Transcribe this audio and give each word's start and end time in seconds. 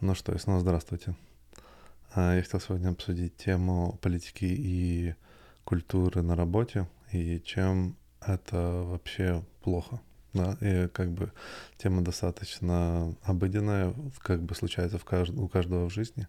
Ну 0.00 0.14
что, 0.14 0.32
и 0.32 0.38
снова 0.38 0.60
здравствуйте. 0.60 1.16
А, 2.14 2.36
я 2.36 2.42
хотел 2.42 2.60
сегодня 2.60 2.90
обсудить 2.90 3.36
тему 3.36 3.98
политики 4.00 4.44
и 4.44 5.16
культуры 5.64 6.22
на 6.22 6.36
работе 6.36 6.86
и 7.10 7.42
чем 7.44 7.96
это 8.24 8.84
вообще 8.84 9.42
плохо. 9.60 10.00
Да, 10.34 10.56
и 10.60 10.86
как 10.86 11.10
бы 11.10 11.32
тема 11.78 12.02
достаточно 12.02 13.12
обыденная, 13.24 13.92
как 14.20 14.40
бы 14.40 14.54
случается 14.54 14.98
в 14.98 15.04
кажд... 15.04 15.32
у 15.36 15.48
каждого 15.48 15.88
в 15.88 15.92
жизни, 15.92 16.28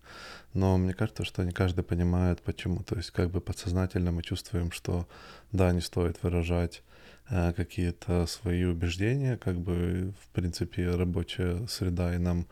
но 0.55 0.75
мне 0.79 0.95
кажется, 0.95 1.23
что 1.23 1.43
не 1.43 1.51
каждый 1.51 1.83
понимает, 1.83 2.41
почему. 2.41 2.81
То 2.81 2.95
есть 2.95 3.11
как 3.11 3.29
бы 3.29 3.39
подсознательно 3.39 4.11
мы 4.11 4.23
чувствуем, 4.23 4.71
что 4.71 5.07
да, 5.51 5.71
не 5.73 5.81
стоит 5.81 6.23
выражать 6.23 6.81
э, 7.29 7.53
какие-то 7.53 8.25
свои 8.25 8.63
убеждения, 8.63 9.37
как 9.37 9.59
бы 9.59 10.11
в 10.23 10.29
принципе 10.29 10.89
рабочая 10.89 11.67
среда 11.67 12.15
и 12.15 12.17
нам 12.17 12.47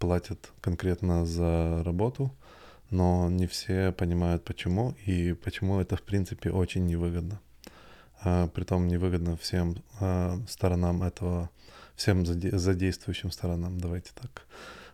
платят 0.00 0.50
конкретно 0.60 1.24
за 1.26 1.84
работу, 1.84 2.34
но 2.90 3.28
не 3.28 3.46
все 3.46 3.92
понимают 3.92 4.42
почему 4.44 4.96
и 5.06 5.34
почему 5.34 5.78
это 5.78 5.94
в 5.94 6.02
принципе 6.02 6.50
очень 6.50 6.86
невыгодно. 6.86 7.38
А, 8.22 8.48
притом 8.48 8.88
невыгодно 8.88 9.36
всем 9.36 9.76
а, 10.00 10.40
сторонам 10.48 11.02
этого, 11.02 11.50
всем 11.94 12.26
задействующим 12.26 13.30
сторонам, 13.30 13.78
давайте 13.78 14.10
так. 14.20 14.46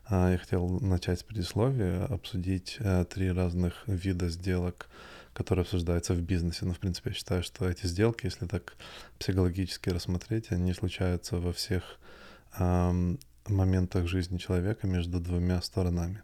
А, 0.08 0.32
я 0.32 0.38
хотел 0.38 0.68
начать 0.80 1.20
с 1.20 1.22
предисловия, 1.22 2.04
обсудить 2.06 2.76
а, 2.80 3.04
три 3.04 3.30
разных 3.30 3.84
вида 3.86 4.28
сделок, 4.28 4.88
которые 5.32 5.62
обсуждаются 5.62 6.14
в 6.14 6.20
бизнесе. 6.20 6.60
Но, 6.62 6.68
ну, 6.68 6.74
в 6.74 6.78
принципе, 6.80 7.10
я 7.10 7.14
считаю, 7.14 7.42
что 7.44 7.68
эти 7.68 7.86
сделки, 7.86 8.26
если 8.26 8.46
так 8.46 8.74
психологически 9.20 9.88
рассмотреть, 9.90 10.50
они 10.50 10.72
случаются 10.74 11.36
во 11.36 11.52
всех 11.52 11.98
моментах 13.48 14.06
жизни 14.06 14.38
человека 14.38 14.86
между 14.86 15.20
двумя 15.20 15.60
сторонами. 15.62 16.22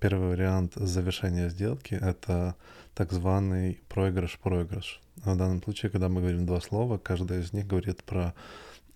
Первый 0.00 0.30
вариант 0.30 0.72
завершения 0.74 1.48
сделки— 1.48 1.94
это 2.00 2.56
так 2.94 3.12
званый 3.12 3.80
проигрыш-проигрыш. 3.88 5.00
В 5.16 5.36
данном 5.36 5.62
случае, 5.62 5.90
когда 5.90 6.08
мы 6.08 6.20
говорим 6.20 6.46
два 6.46 6.60
слова, 6.60 6.98
каждое 6.98 7.40
из 7.40 7.52
них 7.52 7.66
говорит 7.66 8.02
про 8.04 8.34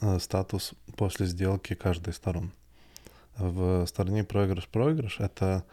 э, 0.00 0.18
статус 0.18 0.74
после 0.96 1.26
сделки 1.26 1.74
каждой 1.74 2.10
из 2.10 2.16
сторон. 2.16 2.52
В 3.36 3.86
стороне 3.86 4.24
проигрыш-проигрыш— 4.24 5.16
это 5.20 5.64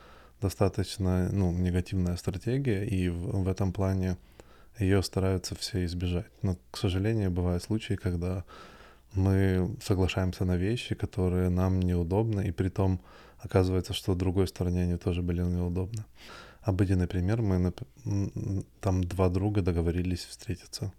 достаточно 0.41 1.29
ну, 1.31 1.51
негативная 1.51 2.15
стратегия, 2.15 2.85
и 2.85 3.09
в, 3.09 3.43
в 3.43 3.47
этом 3.47 3.73
плане 3.73 4.17
ее 4.79 5.01
стараются 5.01 5.55
все 5.55 5.85
избежать. 5.85 6.27
Но, 6.41 6.57
к 6.71 6.77
сожалению, 6.77 7.31
бывают 7.31 7.63
случаи, 7.63 7.95
когда 7.95 8.43
мы 9.13 9.75
соглашаемся 9.81 10.45
на 10.45 10.57
вещи, 10.57 10.95
которые 10.95 11.49
нам 11.49 11.79
неудобны, 11.79 12.47
и 12.47 12.51
при 12.51 12.69
том 12.69 13.01
оказывается, 13.39 13.93
что 13.93 14.15
другой 14.15 14.47
стороне 14.47 14.83
они 14.83 14.97
тоже 14.97 15.21
были 15.21 15.41
неудобны. 15.41 16.05
Обыденный 16.61 17.07
пример, 17.07 17.41
мы 17.41 17.73
там 18.81 19.03
два 19.03 19.29
друга 19.29 19.61
договорились 19.61 20.25
встретиться. 20.25 20.91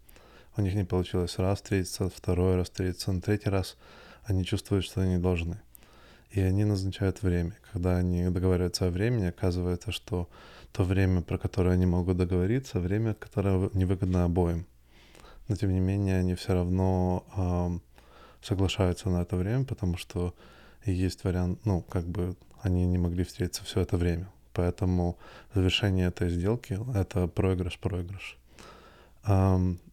У 0.57 0.63
них 0.63 0.75
не 0.75 0.85
получилось 0.85 1.39
раз 1.39 1.59
встретиться, 1.59 2.09
второй 2.09 2.57
раз 2.57 2.69
встретиться, 2.71 3.13
на 3.13 3.21
третий 3.21 3.51
раз 3.51 3.77
они 4.25 4.45
чувствуют, 4.45 4.85
что 4.85 5.01
они 5.03 5.19
должны. 5.19 5.61
И 6.31 6.41
они 6.41 6.65
назначают 6.65 7.23
время. 7.23 7.57
Когда 7.73 7.97
они 7.97 8.29
договариваются 8.29 8.87
о 8.87 8.91
времени, 8.91 9.27
оказывается, 9.27 9.93
что 9.93 10.29
то 10.73 10.85
время, 10.85 11.23
про 11.23 11.39
которое 11.39 11.70
они 11.70 11.87
могут 11.87 12.17
договориться, 12.17 12.81
время, 12.81 13.15
которое 13.15 13.70
невыгодно 13.73 14.25
обоим. 14.25 14.67
Но 15.48 15.57
тем 15.57 15.73
не 15.73 15.81
менее, 15.81 16.19
они 16.19 16.35
все 16.35 16.55
равно 16.55 17.81
соглашаются 18.47 19.11
на 19.11 19.22
это 19.22 19.36
время, 19.36 19.64
потому 19.64 19.97
что 19.97 20.34
есть 20.84 21.25
вариант, 21.25 21.58
ну, 21.64 21.83
как 21.83 22.06
бы 22.06 22.36
они 22.62 22.86
не 22.86 22.98
могли 22.98 23.25
встретиться 23.25 23.64
все 23.64 23.80
это 23.80 23.97
время. 23.97 24.28
Поэтому 24.52 25.19
завершение 25.55 26.08
этой 26.08 26.30
сделки— 26.30 26.78
это 26.94 27.27
проигрыш-проигрыш. 27.27 28.39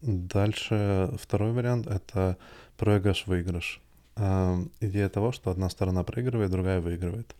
Дальше 0.02 1.10
второй 1.20 1.52
вариант— 1.52 1.88
это 1.88 2.38
проигрыш-выигрыш. 2.78 3.82
Идея 4.80 5.10
того, 5.10 5.32
что 5.32 5.50
одна 5.52 5.70
сторона 5.70 6.04
проигрывает, 6.04 6.52
другая 6.52 6.80
выигрывает. 6.80 7.36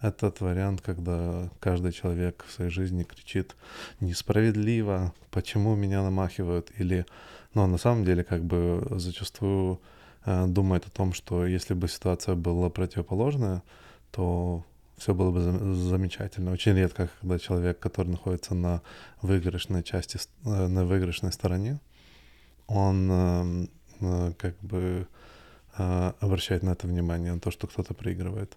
Этот 0.00 0.40
вариант, 0.40 0.80
когда 0.80 1.48
каждый 1.60 1.92
человек 1.92 2.44
в 2.48 2.52
своей 2.52 2.70
жизни 2.70 3.04
кричит 3.04 3.54
«несправедливо», 4.00 5.12
«почему 5.30 5.74
меня 5.74 6.02
намахивают?» 6.02 6.70
или, 6.78 7.06
но 7.54 7.66
на 7.66 7.78
самом 7.78 8.04
деле 8.04 8.24
как 8.24 8.42
бы 8.44 8.86
зачастую 8.90 9.80
думает 10.26 10.86
о 10.86 10.90
том, 10.90 11.12
что 11.12 11.46
если 11.46 11.74
бы 11.74 11.88
ситуация 11.88 12.34
была 12.34 12.68
противоположная, 12.68 13.62
то 14.10 14.64
все 14.96 15.14
было 15.14 15.30
бы 15.30 15.40
замечательно. 15.74 16.52
Очень 16.52 16.74
редко, 16.74 17.08
когда 17.20 17.38
человек, 17.38 17.78
который 17.78 18.08
находится 18.08 18.54
на 18.54 18.82
выигрышной 19.20 19.82
части, 19.82 20.18
э, 20.44 20.66
на 20.66 20.84
выигрышной 20.84 21.32
стороне, 21.32 21.80
он 22.66 23.10
эм, 23.10 23.70
э, 24.00 24.32
как 24.38 24.58
бы 24.60 25.06
обращает 25.76 26.62
на 26.62 26.70
это 26.70 26.86
внимание, 26.86 27.34
на 27.34 27.40
то, 27.40 27.50
что 27.50 27.66
кто-то 27.66 27.94
проигрывает. 27.94 28.56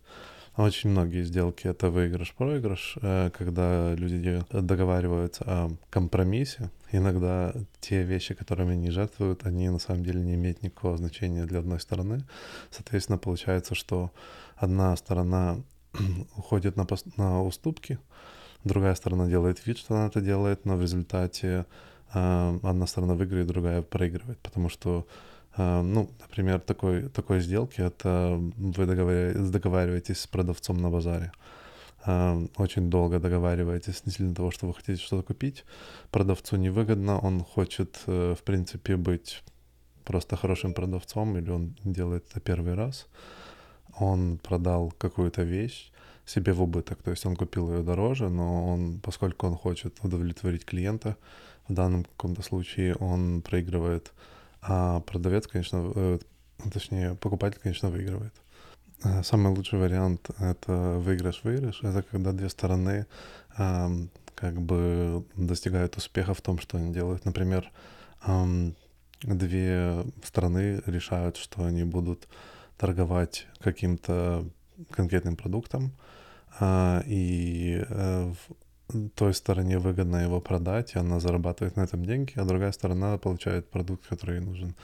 Очень 0.60 0.90
многие 0.90 1.24
сделки— 1.24 1.68
это 1.70 1.90
выигрыш-проигрыш, 1.90 2.98
э, 3.02 3.30
когда 3.38 3.94
люди 3.96 4.44
договариваются 4.52 5.44
о 5.48 5.70
компромиссе. 5.90 6.70
Иногда 6.92 7.54
те 7.80 8.04
вещи, 8.04 8.34
которыми 8.34 8.74
они 8.74 8.90
жертвуют, 8.90 9.46
они 9.46 9.70
на 9.70 9.80
самом 9.80 10.04
деле 10.04 10.20
не 10.20 10.34
имеют 10.34 10.62
никакого 10.62 10.98
значения 10.98 11.46
для 11.46 11.60
одной 11.60 11.80
стороны. 11.80 12.26
Соответственно, 12.72 13.18
получается, 13.18 13.74
что 13.74 14.12
одна 14.58 14.96
сторона 14.98 15.60
уходит 16.36 16.76
на, 16.76 16.86
на 17.16 17.42
уступки, 17.42 17.98
другая 18.66 18.96
сторона 18.96 19.28
делает 19.28 19.66
вид, 19.66 19.78
что 19.78 19.96
она 19.96 20.08
это 20.08 20.20
делает, 20.20 20.66
но 20.66 20.76
в 20.76 20.82
результате 20.82 21.68
э, 22.14 22.60
одна 22.64 22.86
сторона 22.86 23.14
выигрывает, 23.14 23.48
другая 23.48 23.82
проигрывает, 23.82 24.40
потому 24.40 24.68
что 24.68 25.08
а, 25.08 25.30
ну, 25.64 26.10
например, 26.22 26.60
такой, 26.60 27.10
такой 27.10 27.42
сделки— 27.42 27.82
это 27.82 28.40
вы 28.58 28.86
договариваетесь 28.86 30.22
с 30.22 30.28
продавцом 30.28 30.78
на 30.78 30.90
базаре. 30.90 31.32
А, 32.06 32.42
очень 32.58 32.90
долго 32.90 33.20
договариваетесь 33.20 34.00
относительно 34.00 34.36
того, 34.36 34.52
что 34.52 34.68
вы 34.68 34.74
хотите 34.74 35.02
что-то 35.02 35.24
купить. 35.24 35.66
Продавцу 36.12 36.56
невыгодно, 36.56 37.20
он 37.20 37.44
хочет, 37.44 38.00
э, 38.08 38.36
в 38.40 38.44
принципе, 38.44 38.96
быть 38.96 39.44
просто 40.06 40.36
хорошим 40.36 40.74
продавцом, 40.74 41.38
или 41.38 41.52
он 41.52 41.76
делает 41.84 42.26
это 42.30 42.40
первый 42.40 42.74
раз. 42.74 43.08
Он 44.00 44.38
продал 44.38 44.92
какую-то 44.98 45.44
вещь 45.44 45.92
себе 46.26 46.54
в 46.54 46.62
убыток, 46.62 47.02
то 47.04 47.12
есть 47.12 47.26
он 47.26 47.36
купил 47.36 47.74
ее 47.74 47.84
дороже, 47.84 48.30
но 48.30 48.68
он, 48.68 49.00
поскольку 49.00 49.48
он 49.48 49.56
хочет 49.56 49.98
удовлетворить 50.04 50.66
клиента, 50.66 51.18
в 51.68 51.74
данном 51.74 52.04
каком-то 52.04 52.42
случае 52.44 52.96
он 52.96 53.42
проигрывает 53.42 54.14
а 54.62 55.00
продавец, 55.02 55.48
конечно, 55.48 55.92
э, 55.96 56.20
точнее, 56.72 57.16
покупатель, 57.16 57.60
конечно, 57.62 57.90
выигрывает. 57.90 58.34
Э, 59.04 59.24
самый 59.24 59.54
лучший 59.54 59.80
вариант— 59.80 60.30
это 60.40 60.98
выигрыш-выигрыш. 61.00 61.84
Это 61.84 62.04
когда 62.04 62.32
две 62.32 62.50
стороны 62.50 63.06
как 63.56 64.62
бы 64.62 65.26
достигают 65.36 65.98
успеха 65.98 66.34
в 66.34 66.40
том, 66.40 66.60
что 66.60 66.78
они 66.78 66.94
делают. 66.94 67.26
Например, 67.26 67.70
две 69.22 70.06
страны 70.24 70.82
решают, 70.86 71.36
что 71.36 71.66
они 71.66 71.84
будут 71.84 72.30
торговать 72.78 73.48
каким-то 73.60 74.46
конкретным 74.92 75.36
продуктом, 75.36 75.92
а, 76.60 77.04
и 77.06 77.84
э, 77.88 78.34
той 79.16 79.34
стороне 79.34 79.78
выгодно 79.78 80.18
его 80.18 80.42
продать, 80.42 80.96
и 80.96 81.00
она 81.00 81.20
зарабатывает 81.20 81.76
на 81.76 81.82
этом 81.82 82.06
деньги, 82.06 82.34
а 82.36 82.46
другая 82.46 82.72
сторона 82.72 83.18
получает 83.18 83.70
продукт, 83.70 84.08
который 84.08 84.40
ей 84.40 84.46
нужен. 84.46 84.76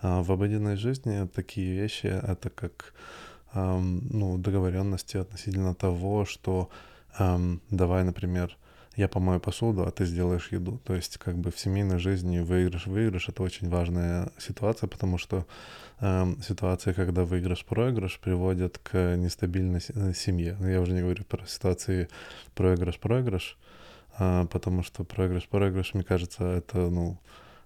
А 0.00 0.22
в 0.22 0.30
обыденной 0.30 0.76
жизни 0.76 1.26
такие 1.26 1.72
вещи— 1.74 2.06
это 2.06 2.50
как 2.50 2.94
ну, 3.54 4.38
договоренности 4.38 5.16
относительно 5.16 5.74
того, 5.74 6.24
что 6.24 6.68
давай, 7.70 8.04
например, 8.04 8.56
я 8.98 9.06
помою 9.06 9.38
посуду, 9.38 9.84
а 9.86 9.90
ты 9.92 10.04
сделаешь 10.04 10.50
еду. 10.50 10.80
То 10.84 10.94
есть 10.94 11.18
как 11.18 11.38
бы 11.38 11.52
в 11.52 11.58
семейной 11.58 12.00
жизни 12.00 12.40
выигрыш-выигрыш— 12.40 13.28
это 13.28 13.44
очень 13.44 13.68
важная 13.68 14.32
ситуация, 14.38 14.88
потому 14.88 15.18
что 15.18 15.46
э, 16.00 16.26
ситуации, 16.42 16.92
когда 16.92 17.22
выигрыш-проигрыш, 17.22 18.18
приводят 18.18 18.78
к 18.78 19.16
нестабильной 19.16 19.80
э, 19.88 20.12
семье. 20.14 20.56
Я 20.60 20.80
уже 20.80 20.92
не 20.94 21.02
говорю 21.02 21.22
про 21.24 21.46
ситуации 21.46 22.08
проигрыш-проигрыш, 22.56 23.56
э, 24.18 24.46
потому 24.50 24.82
что 24.82 25.04
проигрыш-проигрыш, 25.04 25.94
мне 25.94 26.02
кажется, 26.02 26.44
это, 26.44 26.90
ну, 26.90 27.20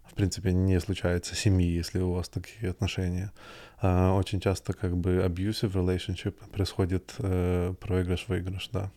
в 0.05 0.13
принципе, 0.13 0.53
не 0.53 0.79
случается 0.81 1.35
семьи, 1.35 1.67
если 1.67 1.99
у 2.01 2.13
вас 2.13 2.29
такие 2.29 2.71
отношения. 2.71 3.33
А 3.81 4.13
очень 4.13 4.39
часто 4.39 4.75
как 4.75 4.99
бы 4.99 5.25
abusive 5.27 5.73
relationship 5.73 6.35
происходит 6.51 7.15
э, 7.21 7.73
проигрыш-выигрыш, 7.81 8.69
да 8.71 8.93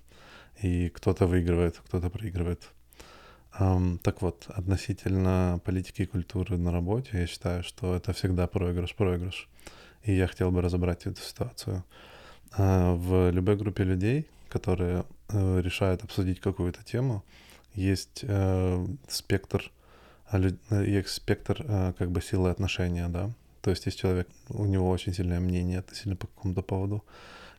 и 0.62 0.90
кто-то 0.90 1.28
выигрывает, 1.28 1.78
кто-то 1.86 2.10
проигрывает. 2.10 2.72
Um, 3.60 4.00
так 4.00 4.22
вот, 4.22 4.46
относительно 4.50 5.62
политики 5.63 6.02
и 6.02 6.06
культуры 6.06 6.57
на 6.57 6.72
работе, 6.72 7.10
я 7.13 7.28
считаю, 7.28 7.63
что 7.63 7.96
это 7.96 8.12
всегда 8.12 8.48
проигрыш-проигрыш. 8.48 9.48
И 10.04 10.13
я 10.13 10.28
хотел 10.28 10.52
бы 10.52 10.62
разобрать 10.62 11.06
эту 11.06 11.22
ситуацию. 11.22 11.84
Uh, 12.57 12.96
в 12.96 13.31
любой 13.31 13.56
группе 13.56 13.84
людей, 13.84 14.28
которые 14.50 15.04
э, 15.30 15.62
решают 15.62 16.04
обсудить 16.04 16.40
какую-то 16.40 16.84
тему, 16.84 17.24
есть 17.74 18.24
э, 18.24 18.88
спектр, 19.10 19.72
э, 20.31 20.50
есть 20.88 21.10
спектр 21.10 21.94
как 21.98 22.12
бы 22.12 22.22
силы 22.22 22.50
отношения, 22.50 23.10
да. 23.10 23.31
То 23.62 23.72
есть 23.72 23.86
есть 23.86 24.00
человек, 24.00 24.28
у 24.50 24.66
него 24.66 24.90
очень 24.90 25.13
сильное 25.13 25.40
мнение 25.40 25.80
относительно 25.80 26.16
по 26.16 26.28
какому-то 26.28 26.62
поводу. 26.62 27.04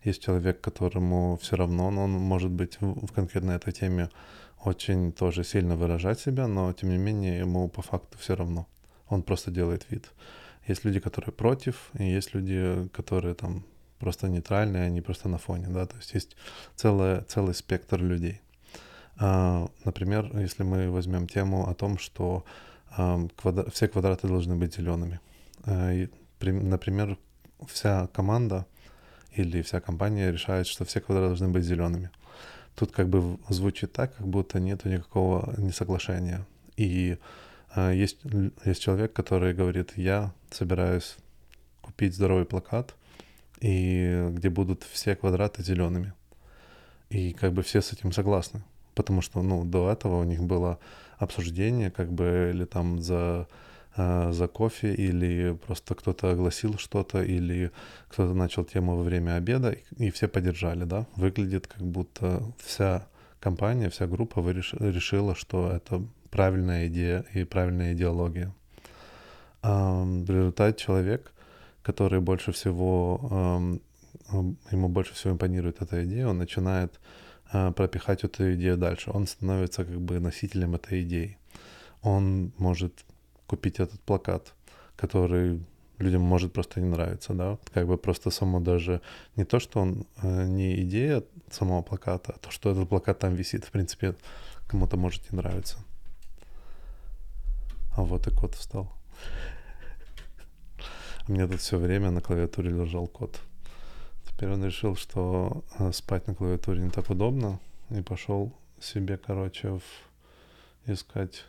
Есть 0.07 0.23
человек, 0.23 0.61
которому 0.61 1.37
все 1.43 1.57
равно, 1.57 1.91
но 1.91 2.05
он 2.05 2.13
может 2.13 2.53
быть 2.53 2.81
в, 2.81 3.13
конкретной 3.13 3.57
этой 3.57 3.73
теме 3.73 4.09
очень 4.63 5.13
тоже 5.13 5.43
сильно 5.43 5.75
выражать 5.75 6.21
себя, 6.21 6.47
но 6.47 6.73
тем 6.73 6.91
не 6.91 6.97
менее 6.97 7.41
ему 7.41 7.69
по 7.69 7.83
факту 7.83 8.17
все 8.17 8.37
равно. 8.37 8.69
Он 9.09 9.23
просто 9.23 9.51
делает 9.51 9.91
вид. 9.91 10.13
Есть 10.69 10.85
люди, 10.85 11.01
которые 11.01 11.33
против, 11.33 11.91
и 11.99 12.05
есть 12.05 12.35
люди, 12.35 12.89
которые 12.93 13.35
там 13.35 13.65
просто 13.99 14.29
нейтральные, 14.29 14.85
они 14.85 15.01
просто 15.01 15.29
на 15.29 15.39
фоне, 15.39 15.67
да, 15.71 15.87
то 15.87 15.97
есть 15.97 16.15
есть 16.15 16.37
целый, 16.77 17.23
целый 17.23 17.55
спектр 17.55 18.01
людей. 18.01 18.41
А, 19.19 19.69
например, 19.85 20.31
если 20.39 20.63
мы 20.63 20.89
возьмем 20.89 21.27
тему 21.27 21.69
о 21.69 21.75
том, 21.75 21.99
что 21.99 22.45
квадра... 23.37 23.69
все 23.71 23.89
квадраты 23.89 24.29
должны 24.29 24.55
быть 24.55 24.77
зелеными. 24.77 25.19
И, 25.69 26.09
например, 26.41 27.19
вся 27.67 28.07
команда 28.07 28.67
или 29.37 29.63
вся 29.63 29.81
компания 29.81 30.33
решает, 30.33 30.67
что 30.67 30.85
все 30.85 31.01
квадраты 31.01 31.29
должны 31.29 31.49
быть 31.49 31.65
зелеными. 31.65 32.11
Тут 32.75 32.93
как 32.93 33.09
бы 33.09 33.39
звучит 33.49 33.93
так, 33.93 34.17
как 34.17 34.27
будто 34.27 34.61
нет 34.61 34.85
никакого 34.85 35.55
несоглашения. 35.59 36.47
И 36.77 37.19
э, 37.75 37.95
есть, 37.95 38.19
есть 38.65 38.83
человек, 38.83 39.13
который 39.13 39.55
говорит, 39.55 39.93
я 39.97 40.33
собираюсь 40.51 41.17
купить 41.81 42.15
здоровый 42.15 42.45
плакат, 42.45 42.95
и 43.61 44.29
где 44.33 44.51
будут 44.51 44.85
все 44.85 45.17
квадраты 45.17 45.63
зелеными. 45.63 46.13
И 47.09 47.33
как 47.33 47.53
бы 47.53 47.63
все 47.63 47.81
с 47.81 47.93
этим 47.93 48.13
согласны. 48.13 48.63
Потому 48.95 49.23
что, 49.23 49.43
ну, 49.43 49.65
до 49.65 49.91
этого 49.91 50.21
у 50.21 50.25
них 50.25 50.43
было 50.43 50.79
обсуждение, 51.19 51.91
как 51.91 52.13
бы, 52.13 52.51
или 52.53 52.65
там 52.65 53.01
за 53.01 53.47
за 53.97 54.49
кофе, 54.49 54.95
или 54.95 55.59
просто 55.67 55.95
кто-то 55.95 56.31
огласил 56.31 56.79
что-то, 56.79 57.23
или 57.23 57.71
кто-то 58.09 58.35
начал 58.35 58.65
тему 58.65 58.97
во 58.97 59.03
время 59.03 59.37
обеда, 59.37 59.77
и, 59.97 60.11
все 60.11 60.29
поддержали, 60.29 60.85
да. 60.85 61.07
Выглядит 61.17 61.67
как 61.67 61.83
будто 61.83 62.43
вся 62.59 63.07
компания, 63.41 63.89
вся 63.89 64.07
группа 64.07 64.41
решила, 64.41 65.35
что 65.35 65.71
это 65.71 66.03
правильная 66.31 66.89
идея 66.89 67.25
и 67.33 67.45
правильная 67.45 67.95
идеология. 67.95 68.53
В 69.63 70.31
результате 70.31 70.79
человек, 70.79 71.33
который 71.83 72.21
больше 72.21 72.53
всего, 72.53 73.81
ему 74.71 74.89
больше 74.89 75.15
всего 75.15 75.33
импонирует 75.33 75.81
эта 75.81 76.05
идея, 76.05 76.29
он 76.29 76.39
начинает 76.39 77.01
а, 77.53 77.73
пропихать 77.73 78.25
эту 78.25 78.55
идею 78.55 78.77
дальше. 78.77 79.11
Он 79.13 79.27
становится 79.27 79.85
как 79.85 80.01
бы 80.01 80.19
носителем 80.19 80.75
этой 80.75 81.03
идеи. 81.03 81.39
Он 82.03 82.53
может 82.59 83.05
купить 83.47 83.81
этот 83.81 84.01
плакат, 84.01 84.55
который 84.97 85.61
людям 85.99 86.23
может 86.23 86.53
просто 86.53 86.81
не 86.81 86.89
нравиться, 86.89 87.33
да, 87.33 87.59
как 87.73 87.87
бы 87.87 87.97
просто 87.97 88.31
само 88.31 88.61
даже 88.61 89.01
не 89.37 89.45
то, 89.45 89.59
что 89.59 89.81
он 89.81 90.07
э, 90.23 90.45
не 90.47 90.83
идея 90.83 91.23
самого 91.51 91.83
плаката, 91.83 92.35
а 92.37 92.39
то, 92.39 92.51
что 92.51 92.71
этот 92.71 92.89
плакат 92.89 93.19
там 93.19 93.35
висит, 93.35 93.65
в 93.65 93.71
принципе, 93.71 94.15
кому-то 94.67 94.97
может 94.97 95.31
не 95.33 95.37
нравиться. 95.37 95.79
А 97.97 98.03
вот 98.03 98.27
и 98.27 98.31
кот 98.31 98.55
встал. 98.55 98.93
У 101.29 101.33
меня 101.33 101.49
тут 101.49 101.61
все 101.61 101.79
время 101.79 102.11
на 102.11 102.21
клавиатуре 102.21 102.71
лежал 102.71 103.07
кот. 103.07 103.41
Теперь 104.29 104.51
он 104.51 104.65
решил, 104.65 104.97
что 104.97 105.65
э, 105.79 105.93
спать 105.93 106.27
на 106.27 106.35
клавиатуре 106.35 106.83
не 106.83 106.91
так 106.91 107.09
удобно, 107.09 107.59
и 107.91 108.03
пошел 108.03 108.53
себе, 108.81 109.17
короче, 109.17 109.71
в... 109.71 109.83
искать 110.91 111.47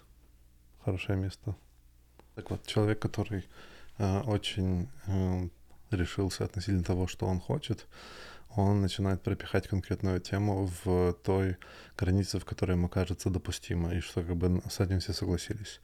хорошее 0.86 1.20
место. 1.20 1.56
Так 2.38 2.52
вот, 2.52 2.64
человек, 2.68 3.00
который 3.00 3.44
э, 3.98 4.20
очень 4.20 4.88
э, 5.08 5.48
решился 5.90 6.44
относительно 6.44 6.84
того, 6.84 7.08
что 7.08 7.26
он 7.26 7.40
хочет, 7.40 7.88
он 8.56 8.80
начинает 8.80 9.24
пропихать 9.24 9.68
конкретную 9.68 10.20
тему 10.20 10.70
в 10.84 11.14
той 11.24 11.58
границе, 11.98 12.38
в 12.38 12.46
которой 12.46 12.74
ему 12.74 12.90
кажется 12.90 13.32
допустимо, 13.32 13.92
и 13.92 14.02
что 14.02 14.22
как 14.22 14.36
бы 14.36 14.62
с 14.70 14.80
этим 14.80 15.00
все 15.00 15.14
согласились. 15.14 15.82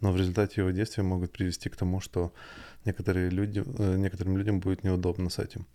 Но 0.00 0.10
в 0.10 0.16
результате 0.16 0.60
его 0.60 0.72
действия 0.72 1.04
могут 1.04 1.30
привести 1.30 1.68
к 1.68 1.76
тому, 1.76 2.00
что 2.00 2.32
некоторые 2.84 3.30
люди, 3.30 3.62
э, 3.64 3.96
некоторым 3.96 4.38
людям 4.38 4.58
будет 4.58 4.82
неудобно 4.82 5.30
с 5.30 5.38
этим. 5.38 5.66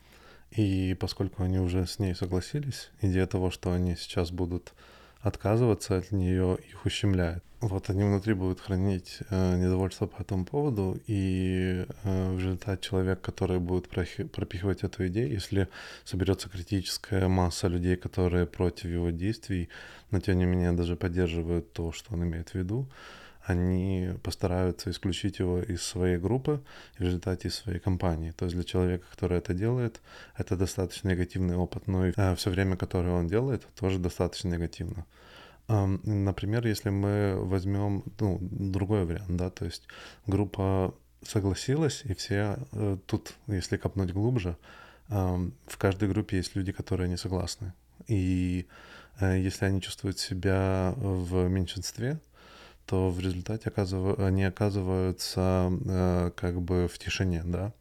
И 0.49 0.93
поскольку 0.99 1.43
они 1.43 1.59
уже 1.59 1.87
с 1.87 1.99
ней 1.99 2.15
согласились, 2.15 2.91
идея 2.99 3.27
того, 3.27 3.49
что 3.49 3.71
они 3.71 3.95
сейчас 3.95 4.31
будут 4.31 4.73
отказываться 5.21 5.99
от 5.99 6.11
нее, 6.11 6.57
их 6.69 6.85
ущемляет. 6.85 7.45
Вот 7.61 7.91
они 7.91 8.03
внутри 8.03 8.33
будут 8.33 8.59
хранить 8.59 9.19
э, 9.29 9.55
недовольство 9.55 10.07
по 10.07 10.19
этому 10.23 10.45
поводу, 10.45 10.99
и 11.05 11.85
э, 12.03 12.31
в 12.31 12.39
результате 12.39 12.81
человек, 12.81 13.21
который 13.21 13.59
будет 13.59 13.87
пропихивать 13.87 14.83
эту 14.83 15.05
идею, 15.07 15.31
если 15.31 15.67
соберется 16.03 16.49
критическая 16.49 17.27
масса 17.27 17.67
людей, 17.67 17.97
которые 17.97 18.47
против 18.47 18.85
его 18.85 19.11
действий, 19.11 19.69
но 20.09 20.19
тем 20.19 20.39
не 20.39 20.45
менее 20.45 20.71
даже 20.71 20.95
поддерживают 20.95 21.71
то, 21.71 21.91
что 21.91 22.15
он 22.15 22.23
имеет 22.23 22.49
в 22.49 22.55
виду, 22.55 22.87
они 23.43 24.09
постараются 24.23 24.89
исключить 24.89 25.37
его 25.37 25.61
из 25.61 25.83
своей 25.83 26.17
группы 26.17 26.63
в 26.97 27.01
результате 27.03 27.49
из 27.49 27.55
своей 27.55 27.79
компании. 27.79 28.31
То 28.31 28.45
есть 28.45 28.55
для 28.55 28.63
человека, 28.63 29.05
который 29.11 29.37
это 29.37 29.53
делает, 29.53 30.01
это 30.35 30.55
достаточно 30.55 31.09
негативный 31.09 31.57
опыт, 31.57 31.85
но 31.85 32.07
и 32.07 32.13
э, 32.15 32.35
все 32.35 32.49
время, 32.49 32.75
которое 32.75 33.13
он 33.13 33.27
делает, 33.27 33.67
тоже 33.75 33.99
достаточно 33.99 34.49
негативно. 34.49 35.05
Например, 36.03 36.65
если 36.67 36.89
мы 36.89 37.35
возьмем 37.37 38.03
ну, 38.19 38.39
другой 38.41 39.05
вариант, 39.05 39.37
да, 39.37 39.49
то 39.49 39.65
есть 39.65 39.87
группа 40.27 40.93
согласилась, 41.25 42.01
и 42.03 42.13
все 42.13 42.57
э, 42.71 42.97
тут, 43.05 43.33
если 43.47 43.77
копнуть 43.77 44.11
глубже, 44.11 44.57
в 45.07 45.77
каждой 45.77 46.07
группе 46.07 46.37
есть 46.37 46.55
люди, 46.55 46.71
которые 46.71 47.09
не 47.09 47.17
согласны. 47.17 47.73
И 48.07 48.65
э, 49.19 49.39
если 49.39 49.65
они 49.65 49.81
чувствуют 49.81 50.19
себя 50.19 50.93
в 50.97 51.47
меньшинстве, 51.49 52.19
то 52.85 53.09
в 53.09 53.19
результате 53.19 53.69
оказыв... 53.69 54.19
они 54.19 54.43
оказываются 54.43 55.71
э, 55.85 56.31
как 56.35 56.61
бы 56.61 56.87
в 56.87 56.97
тишине, 56.97 57.43
да, 57.45 57.73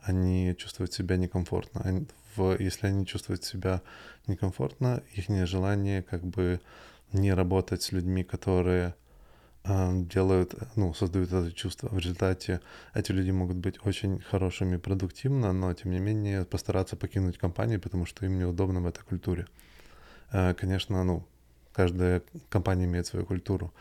они 0.00 0.54
чувствуют 0.56 0.92
себя 0.92 1.16
некомфортно. 1.16 1.82
Они, 1.82 2.06
в, 2.36 2.56
если 2.58 2.86
они 2.86 3.06
чувствуют 3.06 3.44
себя 3.44 3.82
некомфортно, 4.26 5.02
их 5.14 5.26
желание 5.46 6.02
как 6.02 6.24
бы 6.24 6.60
не 7.12 7.32
работать 7.34 7.82
с 7.82 7.92
людьми, 7.92 8.24
которые 8.24 8.94
э, 9.64 10.02
делают, 10.04 10.54
ну, 10.76 10.94
создают 10.94 11.32
это 11.32 11.52
чувство. 11.52 11.88
В 11.88 11.98
результате 11.98 12.60
эти 12.94 13.12
люди 13.12 13.30
могут 13.30 13.56
быть 13.56 13.84
очень 13.84 14.20
хорошими 14.20 14.76
продуктивно, 14.76 15.52
но 15.52 15.72
тем 15.74 15.92
не 15.92 15.98
менее 15.98 16.44
постараться 16.44 16.96
покинуть 16.96 17.38
компанию, 17.38 17.80
потому 17.80 18.06
что 18.06 18.26
им 18.26 18.38
неудобно 18.38 18.80
в 18.80 18.86
этой 18.86 19.04
культуре. 19.04 19.46
Э, 20.32 20.54
конечно, 20.54 21.04
ну, 21.04 21.26
каждая 21.72 22.22
компания 22.48 22.84
имеет 22.84 23.06
свою 23.06 23.26
культуру, 23.26 23.72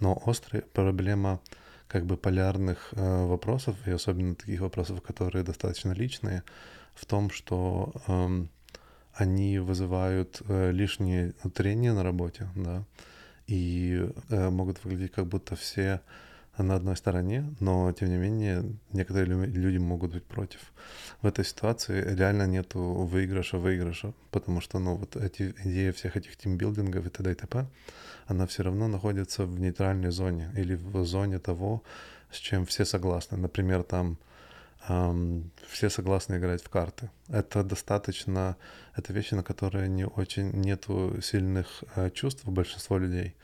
но 0.00 0.20
острая 0.26 0.62
проблема 0.62 1.40
как 1.88 2.06
бы 2.06 2.16
полярных 2.16 2.88
э, 2.92 3.26
вопросов, 3.26 3.76
и 3.86 3.90
особенно 3.90 4.34
таких 4.34 4.60
вопросов, 4.60 5.02
которые 5.02 5.44
достаточно 5.44 5.92
личные, 5.92 6.42
в 6.94 7.06
том, 7.06 7.30
что 7.30 7.92
э, 8.06 8.46
они 9.14 9.58
вызывают 9.58 10.42
э, 10.48 10.72
лишнее 10.72 11.32
трение 11.54 11.92
на 11.92 12.02
работе, 12.02 12.48
да, 12.54 12.84
и 13.46 14.10
э, 14.28 14.50
могут 14.50 14.84
выглядеть 14.84 15.12
как 15.12 15.26
будто 15.26 15.56
все 15.56 16.00
на 16.58 16.76
одной 16.76 16.96
стороне, 16.96 17.52
но 17.58 17.92
тем 17.92 18.10
не 18.10 18.16
менее 18.16 18.64
некоторые 18.92 19.46
люди 19.46 19.78
могут 19.78 20.12
быть 20.12 20.24
против. 20.24 20.60
В 21.20 21.26
этой 21.26 21.44
ситуации 21.44 22.14
реально 22.14 22.46
нету 22.46 22.80
выигрыша-выигрыша, 22.80 24.12
потому 24.30 24.60
что, 24.60 24.78
ну, 24.78 24.94
вот 24.94 25.16
эти 25.16 25.54
идеи 25.64 25.90
всех 25.90 26.16
этих 26.16 26.36
тимбилдингов 26.36 27.06
и 27.06 27.10
т.д. 27.10 27.32
и 27.32 27.34
т.п., 27.34 27.66
она 28.26 28.46
все 28.46 28.62
равно 28.62 28.88
находится 28.88 29.46
в 29.46 29.58
нейтральной 29.58 30.10
зоне 30.10 30.50
или 30.56 30.74
в 30.76 31.04
зоне 31.04 31.38
того, 31.38 31.82
с 32.30 32.36
чем 32.36 32.66
все 32.66 32.84
согласны. 32.84 33.36
Например, 33.36 33.82
там 33.82 34.16
все 34.86 35.88
согласны 35.90 36.36
играть 36.36 36.62
в 36.62 36.68
карты. 36.68 37.10
Это 37.28 37.62
достаточно, 37.64 38.56
это 38.94 39.12
вещи, 39.12 39.34
на 39.34 39.42
которые 39.42 39.88
не 39.88 40.06
очень 40.06 40.50
нету 40.52 41.20
сильных 41.22 41.84
э, 41.96 42.10
чувств 42.10 42.46
у 42.46 42.50
большинства 42.50 42.98
людей 42.98 43.34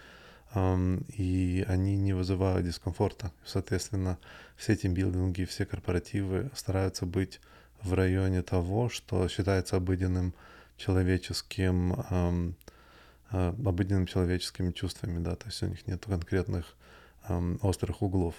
и 0.55 1.65
они 1.69 1.97
не 1.97 2.13
вызывают 2.13 2.67
дискомфорта. 2.67 3.33
Соответственно, 3.45 4.19
все 4.57 4.75
тимбилдинги, 4.75 5.45
все 5.45 5.65
корпоративы 5.65 6.51
стараются 6.55 7.07
быть 7.07 7.41
в 7.83 7.95
районе 7.95 8.43
того, 8.43 8.89
что 8.89 9.29
считается 9.29 9.77
обыденным 9.77 10.35
человеческим, 10.77 11.95
а, 12.11 13.55
обыденным 13.65 14.07
человеческими 14.07 14.73
чувствами, 14.73 15.23
да, 15.23 15.37
то 15.37 15.47
есть 15.47 15.63
у 15.63 15.67
них 15.67 15.87
нет 15.87 16.05
конкретных 16.05 16.75
острых 17.63 18.03
углов. 18.03 18.35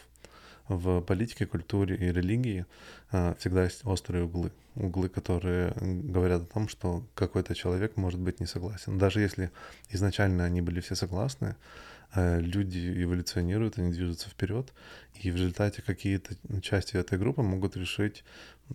В 0.67 1.01
политике, 1.01 1.45
культуре 1.45 1.95
и 1.95 2.11
религии 2.11 2.65
а, 3.11 3.35
всегда 3.39 3.63
есть 3.63 3.85
острые 3.85 4.25
углы. 4.25 4.51
Углы, 4.75 5.09
которые 5.09 5.73
говорят 5.79 6.43
о 6.43 6.53
том, 6.53 6.67
что 6.67 7.03
какой-то 7.13 7.55
человек 7.55 7.97
может 7.97 8.19
быть 8.19 8.39
не 8.39 8.45
согласен. 8.45 8.97
Даже 8.97 9.19
если 9.19 9.51
изначально 9.89 10.45
они 10.45 10.61
были 10.61 10.79
все 10.79 10.95
согласны, 10.95 11.55
а, 12.13 12.39
люди 12.39 13.03
эволюционируют, 13.03 13.77
они 13.77 13.91
движутся 13.91 14.29
вперед, 14.29 14.73
и 15.21 15.31
в 15.31 15.35
результате 15.35 15.81
какие-то 15.81 16.35
части 16.61 16.97
этой 16.97 17.17
группы 17.17 17.41
могут 17.41 17.77
решить, 17.77 18.23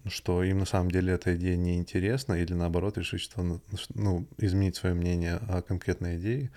что 0.06 0.42
им 0.42 0.58
на 0.58 0.64
самом 0.64 0.90
деле 0.90 1.12
эта 1.12 1.36
идея 1.36 1.56
не 1.56 1.76
интересна, 1.76 2.34
или 2.34 2.54
наоборот 2.54 2.98
решить, 2.98 3.20
что 3.20 3.60
ну, 3.94 4.26
изменить 4.38 4.76
свое 4.76 4.94
мнение 4.94 5.36
о 5.48 5.62
конкретной 5.62 6.16
идее 6.16 6.50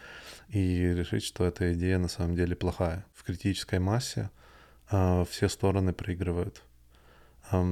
и 0.49 0.93
решить, 0.93 1.23
что 1.23 1.45
эта 1.45 1.73
идея 1.73 1.97
на 1.97 2.07
самом 2.07 2.35
деле 2.35 2.55
плохая. 2.55 3.05
В 3.13 3.23
критической 3.23 3.79
массе 3.79 4.29
все 4.89 5.47
стороны 5.49 5.93
проигрывают. 5.93 6.63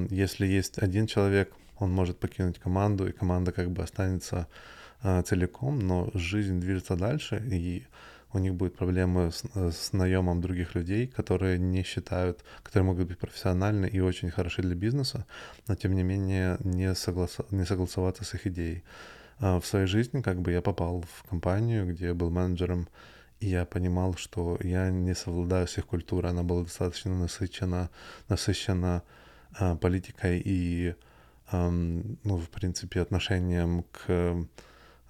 Если 0.09 0.45
есть 0.45 0.77
один 0.77 1.07
человек, 1.07 1.51
он 1.79 1.91
может 1.91 2.19
покинуть 2.19 2.59
команду, 2.59 3.07
и 3.07 3.11
команда 3.11 3.51
как 3.51 3.71
бы 3.71 3.83
останется 3.83 4.47
а, 5.01 5.21
целиком, 5.21 5.79
но 5.79 6.09
жизнь 6.13 6.59
движется 6.59 6.95
дальше, 6.95 7.43
и 7.51 7.85
у 8.33 8.39
них 8.39 8.55
будут 8.55 8.75
проблемы 8.75 9.31
с, 9.31 9.43
с 9.55 9.93
наемом 9.93 10.41
других 10.41 10.75
людей, 10.75 11.07
которые 11.07 11.59
не 11.59 11.83
считают, 11.83 12.43
которые 12.63 12.87
могут 12.87 13.07
быть 13.07 13.19
профессиональны 13.19 13.85
и 13.85 13.99
очень 13.99 14.31
хороши 14.31 14.61
для 14.61 14.75
бизнеса, 14.75 15.25
но 15.67 15.75
тем 15.75 15.95
не 15.95 16.03
менее 16.03 16.57
не, 16.63 16.93
соглас, 16.95 17.37
не 17.51 17.65
согласоваться 17.65 18.25
с 18.25 18.33
их 18.33 18.47
идеей. 18.47 18.83
А, 19.39 19.59
в 19.59 19.65
своей 19.65 19.87
жизни 19.87 20.21
как 20.21 20.41
бы 20.41 20.51
я 20.51 20.61
попал 20.61 21.01
в 21.01 21.29
компанию, 21.29 21.87
где 21.87 22.07
я 22.07 22.13
был 22.15 22.31
менеджером 22.31 22.87
и 23.39 23.47
я 23.47 23.65
понимал, 23.65 24.15
что 24.15 24.57
я 24.63 24.89
не 24.89 25.13
совладаю 25.15 25.67
с 25.67 25.77
их 25.77 25.85
культурой, 25.85 26.31
она 26.31 26.43
была 26.43 26.63
достаточно 26.63 27.15
насыщена, 27.15 27.89
насыщена 28.29 29.03
э, 29.59 29.75
политикой 29.75 30.41
и, 30.43 30.95
э, 31.51 31.69
ну, 31.69 32.37
в 32.37 32.49
принципе, 32.49 33.01
отношением 33.01 33.83
к, 33.91 34.47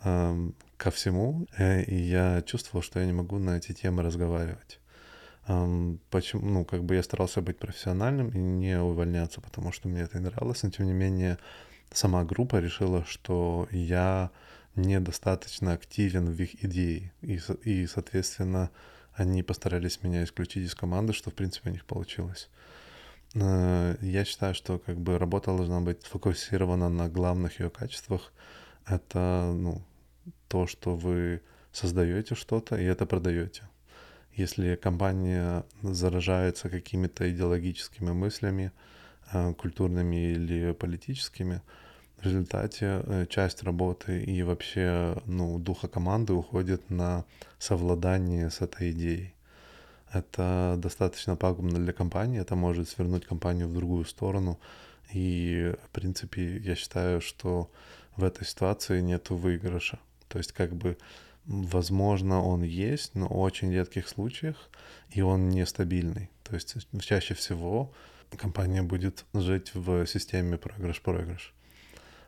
э, 0.03 0.50
ко 0.77 0.91
всему, 0.91 1.48
э, 1.57 1.84
и 1.84 1.96
я 1.96 2.41
чувствовал, 2.41 2.84
что 2.84 3.00
я 3.00 3.05
не 3.05 3.13
могу 3.13 3.39
на 3.39 3.57
эти 3.57 3.74
темы 3.74 4.03
разговаривать. 4.03 4.79
Почему, 6.10 6.46
ну, 6.46 6.65
как 6.65 6.84
бы 6.84 6.96
я 6.96 7.03
старался 7.03 7.41
быть 7.41 7.57
профессиональным 7.57 8.27
и 8.31 8.38
не 8.38 8.77
увольняться, 8.81 9.39
потому 9.39 9.72
что 9.72 9.88
мне 9.88 10.01
это 10.01 10.19
нравилось, 10.19 10.63
но 10.63 10.69
тем 10.72 10.88
не 10.88 10.91
менее 10.91 11.38
сама 11.93 12.25
группа 12.25 12.57
решила, 12.60 13.05
что 13.05 13.69
я 13.72 14.29
недостаточно 14.77 15.74
активен 15.74 16.29
в 16.29 16.41
их 16.41 16.63
идее. 16.63 17.12
И, 17.22 17.39
и, 17.63 17.88
соответственно, 17.88 18.72
они 19.13 19.43
постарались 19.43 20.03
меня 20.03 20.24
исключить 20.24 20.65
из 20.65 20.75
команды, 20.75 21.13
что, 21.13 21.31
в 21.31 21.34
принципе, 21.34 21.69
у 21.69 21.74
них 21.74 21.86
получилось. 21.86 22.50
Э, 23.34 23.96
я 24.01 24.25
считаю, 24.25 24.53
что 24.53 24.79
как 24.79 24.98
бы 25.00 25.17
работа 25.17 25.55
должна 25.55 25.81
быть 25.81 26.03
сфокусирована 26.03 26.89
на 26.89 27.10
главных 27.10 27.60
ее 27.60 27.69
качествах. 27.69 28.31
Это 28.86 29.53
ну, 29.55 29.81
то, 30.48 30.67
что 30.67 30.96
вы 30.96 31.41
создаете 31.72 32.36
что-то 32.36 32.75
и 32.77 32.84
это 32.84 33.05
продаете. 33.05 33.63
Если 34.36 34.75
компания 34.75 35.65
заражается 35.81 36.69
какими-то 36.69 37.29
идеологическими 37.29 38.12
мыслями, 38.12 38.72
э, 39.34 39.53
культурными 39.55 40.31
или 40.34 40.74
политическими, 40.74 41.62
в 42.17 42.25
результате 42.25 43.03
э, 43.05 43.25
часть 43.29 43.63
работы 43.63 44.24
и 44.24 44.41
вообще 44.43 45.15
ну, 45.25 45.59
духа 45.59 45.88
команды 45.88 46.33
уходит 46.33 46.89
на 46.89 47.25
совладание 47.59 48.50
с 48.50 48.62
этой 48.62 48.91
идеей. 48.91 49.33
Это 50.12 50.75
достаточно 50.77 51.36
пагубно 51.36 51.79
для 51.79 51.93
компании, 51.93 52.39
это 52.39 52.55
может 52.55 52.89
свернуть 52.89 53.25
компанию 53.25 53.67
в 53.67 53.74
другую 53.74 54.05
сторону. 54.05 54.59
И, 55.13 55.74
в 55.86 55.89
принципе, 55.89 56.57
я 56.57 56.75
считаю, 56.75 57.21
что 57.21 57.69
в 58.15 58.24
этой 58.24 58.45
ситуации 58.45 59.00
нет 59.01 59.29
выигрыша. 59.29 60.00
То 60.27 60.39
есть, 60.39 60.53
как 60.53 60.75
бы, 60.75 60.97
возможно, 61.45 62.41
он 62.41 62.63
есть, 62.63 63.15
но 63.15 63.27
в 63.27 63.38
очень 63.38 63.71
редких 63.71 64.07
случаях, 64.07 64.69
и 65.12 65.21
он 65.21 65.50
нестабильный. 65.50 66.29
То 66.43 66.55
есть, 66.55 66.75
чаще 67.01 67.33
всего 67.36 67.93
компания 68.38 68.81
будет 68.81 69.24
жить 69.33 69.71
в 69.74 70.05
системе 70.05 70.57
проигрыш-проигрыш. 70.57 71.53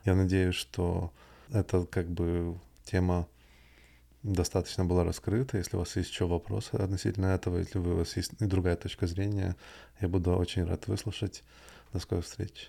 Я 0.04 0.14
надеюсь, 0.14 0.54
что 0.54 1.12
эта 1.52 1.84
как 1.84 2.08
бы 2.08 2.58
тема 2.84 3.28
достаточно 4.22 4.84
была 4.84 5.04
раскрыта. 5.04 5.58
Если 5.58 5.76
у 5.76 5.80
вас 5.80 5.96
есть 5.96 6.10
еще 6.10 6.26
вопросы 6.26 6.74
относительно 6.74 7.26
этого, 7.26 7.58
если 7.58 7.78
у 7.78 7.96
вас 7.96 8.16
есть 8.16 8.32
и 8.40 8.44
другая 8.44 8.76
точка 8.76 9.06
зрения, 9.06 9.56
я 10.00 10.08
буду 10.08 10.34
очень 10.34 10.64
рад 10.64 10.86
выслушать. 10.86 11.42
До 11.92 11.98
скорой 11.98 12.22
встречи. 12.22 12.68